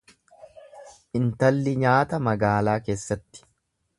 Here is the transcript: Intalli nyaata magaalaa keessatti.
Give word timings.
Intalli 1.19 1.75
nyaata 1.83 2.21
magaalaa 2.31 2.77
keessatti. 2.89 3.47